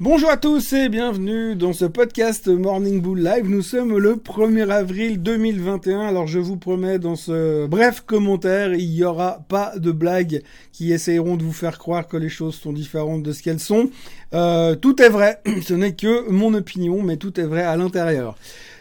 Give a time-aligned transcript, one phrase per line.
[0.00, 3.48] Bonjour à tous et bienvenue dans ce podcast Morning Bull Live.
[3.48, 6.00] Nous sommes le 1er avril 2021.
[6.00, 10.92] Alors je vous promets dans ce bref commentaire, il n'y aura pas de blagues qui
[10.92, 13.88] essayeront de vous faire croire que les choses sont différentes de ce qu'elles sont.
[14.34, 18.36] Euh, tout est vrai, ce n'est que mon opinion, mais tout est vrai à l'intérieur.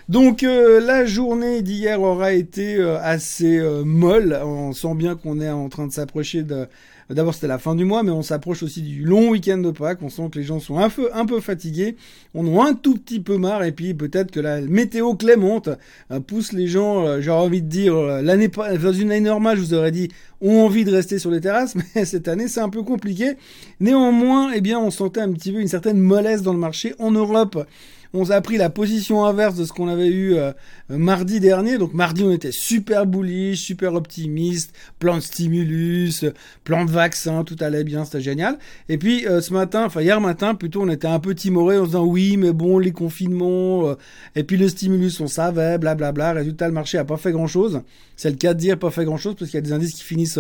[0.10, 4.40] Donc euh, la journée d'hier aura été euh, assez molle.
[4.44, 6.68] On sent bien qu'on est en train de s'approcher de
[7.14, 10.00] D'abord, c'était la fin du mois, mais on s'approche aussi du long week-end de Pâques.
[10.02, 11.96] On sent que les gens sont un peu, un peu fatigués,
[12.34, 15.70] on a un tout petit peu marre, et puis peut-être que la météo clémente
[16.12, 19.58] euh, pousse les gens, euh, j'aurais envie de dire, euh, l'année dans une année normale,
[19.58, 20.10] je vous aurais dit,
[20.42, 23.34] ont envie de rester sur les terrasses, mais cette année, c'est un peu compliqué.
[23.80, 27.12] Néanmoins, eh bien, on sentait un petit peu une certaine mollesse dans le marché en
[27.12, 27.66] Europe
[28.14, 30.52] on a pris la position inverse de ce qu'on avait eu euh,
[30.88, 31.80] mardi dernier.
[31.80, 36.26] Donc mardi, on était super bullish, super optimiste, plan de stimulus,
[36.64, 38.60] plan de vaccin, tout allait bien, c'était génial.
[38.88, 41.84] Et puis euh, ce matin, enfin hier matin, plutôt, on était un peu timoré en
[41.84, 43.96] se disant oui, mais bon, les confinements, euh,
[44.36, 46.34] et puis le stimulus, on savait, blablabla.
[46.34, 47.82] Résultat, le marché a pas fait grand chose.
[48.16, 49.96] C'est le cas de dire pas fait grand chose parce qu'il y a des indices
[49.96, 50.40] qui finissent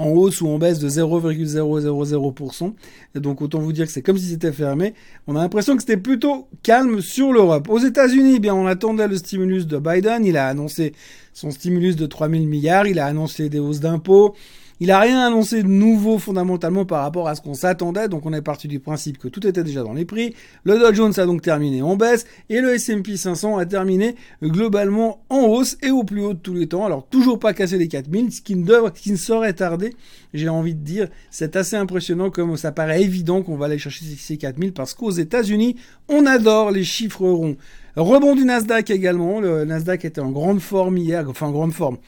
[0.00, 2.72] en hausse ou en baisse de 0,000%.
[3.14, 4.94] Et donc autant vous dire que c'est comme si c'était fermé.
[5.26, 7.68] On a l'impression que c'était plutôt calme sur l'Europe.
[7.68, 10.24] Aux États-Unis, eh bien on attendait le stimulus de Biden.
[10.24, 10.92] Il a annoncé
[11.34, 12.86] son stimulus de 3000 milliards.
[12.86, 14.34] Il a annoncé des hausses d'impôts.
[14.82, 18.32] Il a rien annoncé de nouveau fondamentalement par rapport à ce qu'on s'attendait, donc on
[18.32, 20.34] est parti du principe que tout était déjà dans les prix.
[20.64, 25.22] Le Dow Jones a donc terminé en baisse et le S&P 500 a terminé globalement
[25.28, 26.86] en hausse et au plus haut de tous les temps.
[26.86, 29.94] Alors toujours pas cassé les 4000, ce qui ne, devrait, qui ne saurait tarder,
[30.32, 31.08] j'ai envie de dire.
[31.30, 35.10] C'est assez impressionnant comme ça paraît évident qu'on va aller chercher ces 4000 parce qu'aux
[35.10, 35.76] États-Unis,
[36.08, 37.58] on adore les chiffres ronds.
[37.96, 39.40] Rebond du Nasdaq également.
[39.40, 41.98] Le Nasdaq était en grande forme hier, enfin en grande forme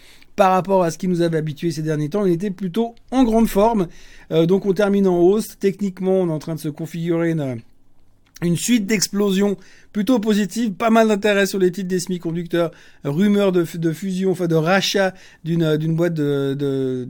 [0.42, 2.26] par rapport à ce qui nous avait habitué ces derniers temps.
[2.26, 3.86] Il était plutôt en grande forme.
[4.32, 5.56] Euh, donc on termine en hausse.
[5.56, 9.56] Techniquement, on est en train de se configurer une, suite d'explosions
[9.92, 12.72] plutôt positive, pas mal d'intérêt sur les titres des semi-conducteurs,
[13.04, 17.06] rumeur de, fusion, enfin de rachat d'une d'une boîte de,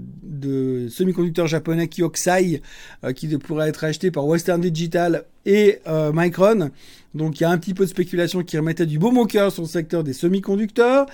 [0.91, 2.61] semi-conducteurs japonais Kyokusai
[3.03, 6.71] euh, qui pourrait être acheté par Western Digital et euh, Micron.
[7.15, 9.53] Donc il y a un petit peu de spéculation qui remettait du beau au cœur
[9.53, 11.07] sur le secteur des semi-conducteurs.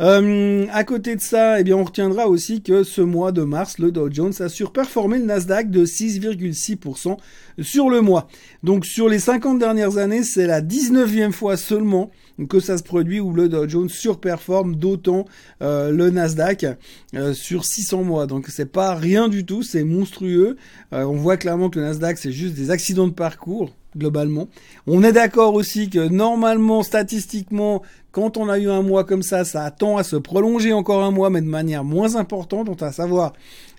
[0.00, 3.78] Euh, à côté de ça, eh bien on retiendra aussi que ce mois de mars,
[3.78, 7.16] le Dow Jones a surperformé le Nasdaq de 6,6%
[7.62, 8.28] sur le mois.
[8.62, 12.10] Donc sur les 50 dernières années, c'est la 19 fois seulement
[12.48, 15.24] que ça se produit où le Dow Jones surperforme d'autant
[15.62, 16.66] euh, le Nasdaq
[17.14, 18.26] euh, sur 600 mois.
[18.26, 20.56] Donc c'est pas rien du tout, c'est monstrueux.
[20.92, 24.48] Euh, on voit clairement que le Nasdaq c'est juste des accidents de parcours globalement.
[24.86, 27.82] On est d'accord aussi que normalement, statistiquement,
[28.12, 31.10] quand on a eu un mois comme ça, ça tend à se prolonger encore un
[31.10, 33.32] mois, mais de manière moins importante, à savoir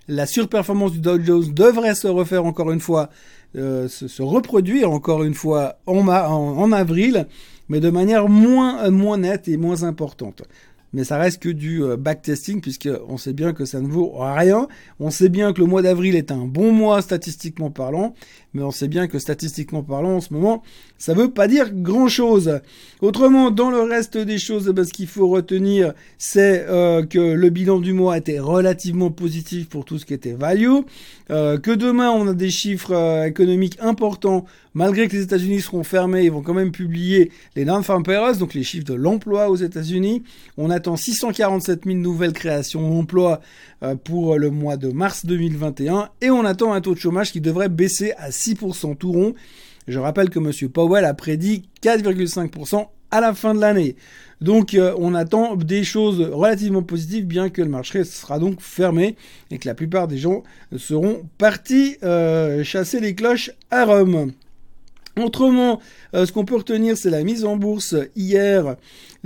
[0.08, 3.10] la surperformance du Dow Jones devrait se refaire encore une fois
[3.56, 7.26] euh, se, reproduire encore une fois en, avril,
[7.68, 10.42] mais de manière moins, euh, moins nette et moins importante
[10.92, 14.14] mais ça reste que du euh, backtesting puisque on sait bien que ça ne vaut
[14.16, 14.66] rien.
[15.00, 18.14] On sait bien que le mois d'avril est un bon mois statistiquement parlant,
[18.54, 20.62] mais on sait bien que statistiquement parlant en ce moment,
[20.96, 22.60] ça veut pas dire grand chose.
[23.00, 27.50] Autrement, dans le reste des choses, ben, ce qu'il faut retenir, c'est euh, que le
[27.50, 30.80] bilan du mois était relativement positif pour tout ce qui était value,
[31.30, 36.24] euh, que demain on a des chiffres économiques importants, malgré que les États-Unis seront fermés,
[36.24, 38.02] ils vont quand même publier les non-farm
[38.38, 40.22] donc les chiffres de l'emploi aux États-Unis.
[40.56, 43.40] On a attend 647 000 nouvelles créations d'emplois
[43.82, 47.40] euh, pour le mois de mars 2021 et on attend un taux de chômage qui
[47.40, 49.34] devrait baisser à 6% tout rond.
[49.88, 50.70] Je rappelle que M.
[50.70, 53.96] Powell a prédit 4,5% à la fin de l'année.
[54.40, 59.16] Donc euh, on attend des choses relativement positives, bien que le marché sera donc fermé
[59.50, 60.44] et que la plupart des gens
[60.76, 64.30] seront partis euh, chasser les cloches à Rome.
[65.16, 65.80] Autrement,
[66.14, 68.76] ce qu'on peut retenir, c'est la mise en bourse hier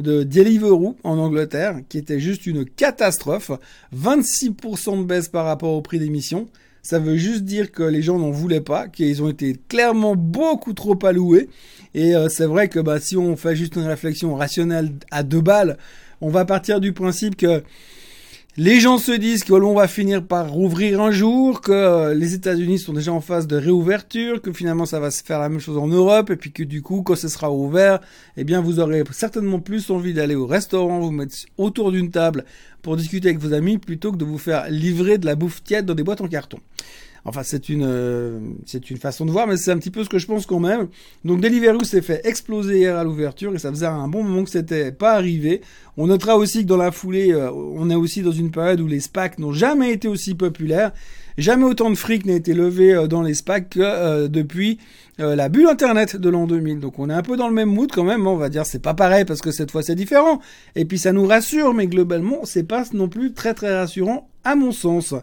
[0.02, 3.50] de Deliveroo en Angleterre, qui était juste une catastrophe.
[3.96, 6.48] 26% de baisse par rapport au prix d'émission.
[6.82, 10.72] Ça veut juste dire que les gens n'en voulaient pas, qu'ils ont été clairement beaucoup
[10.72, 11.48] trop alloués.
[11.94, 15.40] Et euh, c'est vrai que bah, si on fait juste une réflexion rationnelle à deux
[15.40, 15.78] balles,
[16.20, 17.62] on va partir du principe que
[18.58, 22.34] les gens se disent que l'on va finir par rouvrir un jour, que euh, les
[22.34, 25.58] États-Unis sont déjà en phase de réouverture, que finalement ça va se faire la même
[25.58, 28.00] chose en Europe, et puis que du coup, quand ce sera ouvert,
[28.37, 32.44] eh bien vous aurez certainement plus envie d'aller au restaurant, vous mettre autour d'une table
[32.82, 35.87] pour discuter avec vos amis, plutôt que de vous faire livrer de la bouffe tiède
[35.87, 36.58] dans des boîtes en carton.
[37.24, 40.08] Enfin, c'est une, euh, c'est une façon de voir, mais c'est un petit peu ce
[40.08, 40.88] que je pense quand même.
[41.24, 44.50] Donc, Deliveroo s'est fait exploser hier à l'ouverture et ça faisait un bon moment que
[44.50, 45.60] c'était pas arrivé.
[45.96, 48.88] On notera aussi que dans la foulée, euh, on est aussi dans une période où
[48.88, 50.92] les SPAC n'ont jamais été aussi populaires.
[51.38, 54.79] Jamais autant de fric n'a été levé euh, dans les SPAC que euh, depuis
[55.20, 56.81] euh, la bulle Internet de l'an 2000.
[56.81, 58.26] Donc on est un peu dans le même mood quand même.
[58.26, 60.40] On va dire c'est pas pareil parce que cette fois c'est différent.
[60.76, 64.56] Et puis ça nous rassure, mais globalement c'est pas non plus très très rassurant à
[64.56, 65.14] mon sens.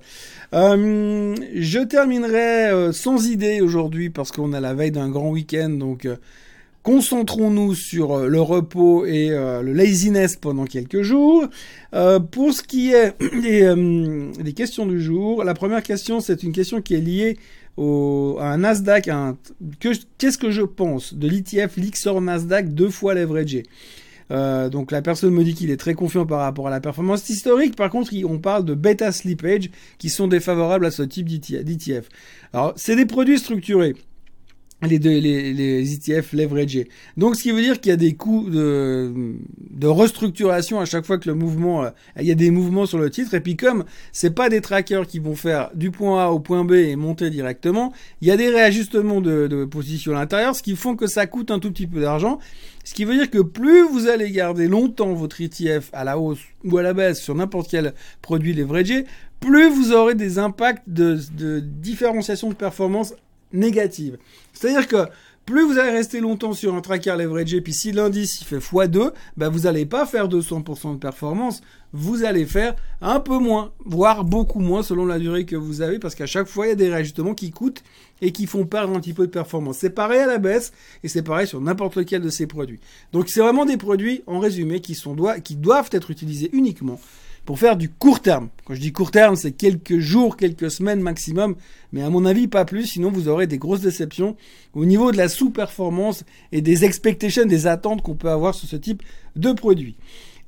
[0.54, 5.70] je terminerai sans idée aujourd'hui parce qu'on a la veille d'un grand week-end.
[5.70, 6.08] Donc
[6.84, 11.46] Concentrons-nous sur euh, le repos et euh, le laziness pendant quelques jours.
[11.94, 13.16] Euh, pour ce qui est
[14.42, 17.38] des, questions du jour, la première question, c'est une question qui est liée
[17.76, 19.10] au, à un Nasdaq.
[19.80, 23.64] Qu'est-ce que je pense de l'ETF Lixor Nasdaq deux fois leveragé
[24.32, 27.76] donc la personne me dit qu'il est très confiant par rapport à la performance historique.
[27.76, 32.08] Par contre, on parle de beta slippage qui sont défavorables à ce type d'ETF.
[32.54, 33.96] Alors, c'est des produits structurés
[34.88, 36.88] les, deux, les, les ETF leveragés.
[37.18, 39.36] Donc, ce qui veut dire qu'il y a des coûts de,
[39.72, 41.90] de restructuration à chaque fois que le mouvement, euh,
[42.20, 43.34] il y a des mouvements sur le titre.
[43.34, 46.64] Et puis, comme c'est pas des trackers qui vont faire du point A au point
[46.64, 47.92] B et monter directement,
[48.22, 51.28] il y a des réajustements de, de position à l'intérieur, ce qui font que ça
[51.28, 52.40] coûte un tout petit peu d'argent.
[52.86, 56.40] Ce qui veut dire que plus vous allez garder longtemps votre ETF à la hausse
[56.64, 59.06] ou à la baisse sur n'importe quel produit leveragé,
[59.40, 63.14] plus vous aurez des impacts de, de différenciation de performance
[63.54, 64.18] négative.
[64.54, 65.08] C'est-à-dire que
[65.50, 69.12] plus vous allez rester longtemps sur un tracker leveragé, puis si l'indice il fait x2,
[69.36, 71.62] ben vous n'allez pas faire 200% de performance,
[71.92, 75.98] vous allez faire un peu moins, voire beaucoup moins selon la durée que vous avez,
[75.98, 77.82] parce qu'à chaque fois il y a des réajustements qui coûtent
[78.22, 79.78] et qui font perdre un petit peu de performance.
[79.80, 80.72] C'est pareil à la baisse
[81.04, 82.80] et c'est pareil sur n'importe lequel de ces produits.
[83.12, 87.00] Donc c'est vraiment des produits, en résumé, qui, sont, qui doivent être utilisés uniquement
[87.50, 88.50] pour faire du court terme.
[88.64, 91.56] Quand je dis court terme, c'est quelques jours, quelques semaines maximum,
[91.92, 94.36] mais à mon avis pas plus, sinon vous aurez des grosses déceptions
[94.76, 98.76] au niveau de la sous-performance et des expectations, des attentes qu'on peut avoir sur ce
[98.76, 99.02] type
[99.36, 99.96] de produit.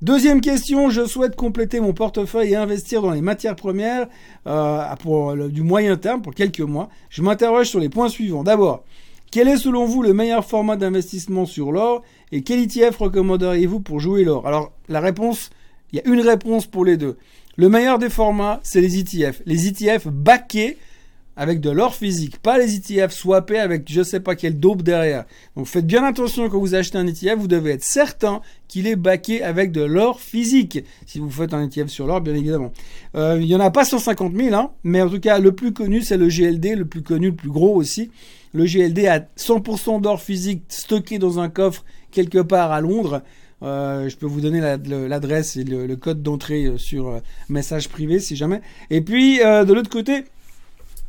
[0.04, 4.08] Deuxième question, je souhaite compléter mon portefeuille et investir dans les matières premières
[4.46, 6.88] euh, pour du moyen terme, pour quelques mois.
[7.10, 8.44] Je m'interroge sur les points suivants.
[8.44, 8.84] D'abord,
[9.32, 14.00] quel est selon vous le meilleur format d'investissement sur l'or et quel ETF recommanderiez-vous pour
[14.00, 14.46] jouer l'or?
[14.46, 15.50] Alors la réponse
[15.92, 17.18] il y a une réponse pour les deux.
[17.58, 19.42] Le meilleur des formats, c'est les ETF.
[19.46, 20.78] Les ETF backés
[21.38, 25.26] avec de l'or physique, pas les ETF swappés avec je sais pas quel dope derrière.
[25.56, 28.96] Donc faites bien attention quand vous achetez un ETF, vous devez être certain qu'il est
[28.96, 30.84] backé avec de l'or physique.
[31.06, 32.72] Si vous faites un ETF sur l'or, bien évidemment.
[33.16, 35.74] Euh, il y en a pas 150 000, hein, mais en tout cas le plus
[35.74, 38.12] connu c'est le GLD, le plus connu, le plus gros aussi.
[38.54, 43.24] Le GLD a 100% d'or physique stocké dans un coffre quelque part à Londres.
[43.64, 48.20] Euh, je peux vous donner l'adresse et le, code d'entrée euh, sur euh, message privé
[48.20, 48.62] si jamais.
[48.90, 50.26] Et puis de l'autre côté,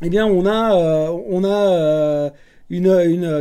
[0.03, 2.31] eh bien on a on a
[2.73, 2.89] une,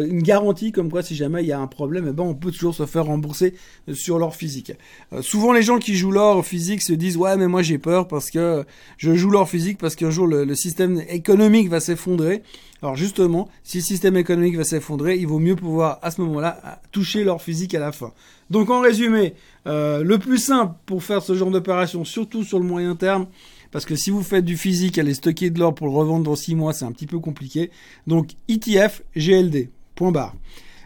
[0.09, 2.51] une, garantie comme quoi si jamais il y a un problème, eh ben on peut
[2.51, 3.53] toujours se faire rembourser
[3.93, 4.73] sur l'or physique.
[5.21, 8.29] souvent les gens qui jouent l'or physique se disent ouais mais moi j'ai peur parce
[8.29, 8.65] que
[8.97, 12.43] je joue l'or physique parce qu'un jour le, le, système économique va s'effondrer.
[12.81, 16.81] Alors justement, si le système économique va s'effondrer, il vaut mieux pouvoir à ce moment-là
[16.91, 18.11] toucher l'or physique à la fin.
[18.49, 19.35] Donc en résumé,
[19.65, 23.27] euh, le plus simple pour faire ce genre d'opération, surtout sur le moyen terme,
[23.71, 26.35] parce que si vous faites du physique, aller stocker de l'or pour le revendre dans
[26.35, 27.71] 6 mois, c'est un petit peu compliqué.
[28.07, 30.35] Donc ETF, GLD, point barre.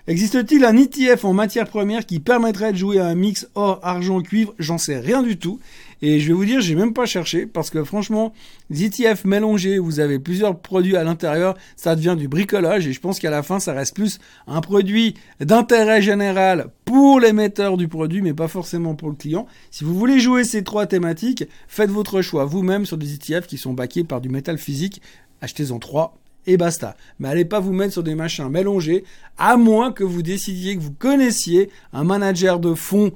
[0.07, 4.21] Existe-t-il un ETF en matière première qui permettrait de jouer à un mix or, argent,
[4.21, 4.53] cuivre?
[4.59, 5.59] J'en sais rien du tout.
[6.01, 8.33] Et je vais vous dire, j'ai même pas cherché parce que franchement,
[8.69, 12.99] les ETF mélangés, vous avez plusieurs produits à l'intérieur, ça devient du bricolage et je
[12.99, 18.21] pense qu'à la fin, ça reste plus un produit d'intérêt général pour l'émetteur du produit,
[18.21, 19.47] mais pas forcément pour le client.
[19.71, 23.57] Si vous voulez jouer ces trois thématiques, faites votre choix vous-même sur des ETF qui
[23.57, 25.01] sont backés par du métal physique.
[25.41, 26.17] Achetez-en trois
[26.47, 26.95] et basta.
[27.19, 29.03] Mais allez pas vous mettre sur des machins mélangés,
[29.37, 33.11] à moins que vous décidiez que vous connaissiez un manager de fonds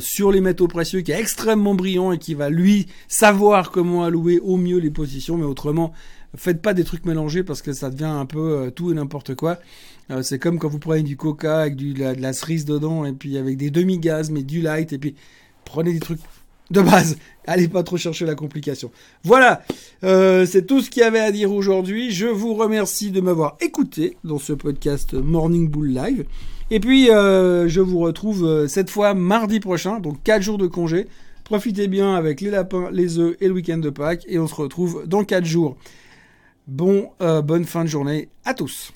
[0.00, 4.40] sur les métaux précieux qui est extrêmement brillant et qui va lui savoir comment allouer
[4.40, 5.92] au mieux les positions, mais autrement,
[6.36, 9.34] faites pas des trucs mélangés parce que ça devient un peu euh, tout et n'importe
[9.34, 9.58] quoi.
[10.10, 13.12] Euh, c'est comme quand vous prenez du coca avec de, la, de cerise dedans et
[13.12, 15.14] puis avec des demi-gaz mais du light et puis
[15.64, 16.20] prenez des trucs
[16.70, 17.16] de base.
[17.46, 18.90] Allez pas trop chercher la complication.
[19.22, 19.62] Voilà,
[20.02, 22.10] euh, c'est tout ce qu'il y avait à dire aujourd'hui.
[22.10, 26.24] Je vous remercie de m'avoir écouté dans ce podcast Morning Bull Live.
[26.70, 30.66] Et puis, euh, je vous retrouve euh, cette fois mardi prochain, donc 4 jours de
[30.66, 31.06] congé.
[31.44, 34.24] Profitez bien avec les lapins, les œufs et le week-end de Pâques.
[34.28, 35.76] Et on se retrouve dans 4 jours.
[36.66, 38.94] Bon, bonne fin de journée à tous.